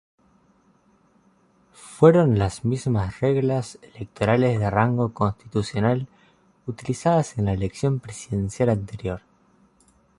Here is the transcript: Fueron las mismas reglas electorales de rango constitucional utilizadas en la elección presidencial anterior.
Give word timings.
Fueron 1.73 2.39
las 2.39 2.65
mismas 2.65 3.19
reglas 3.19 3.77
electorales 3.93 4.59
de 4.59 4.67
rango 4.71 5.13
constitucional 5.13 6.07
utilizadas 6.65 7.37
en 7.37 7.45
la 7.45 7.53
elección 7.53 7.99
presidencial 7.99 8.69
anterior. 8.69 9.21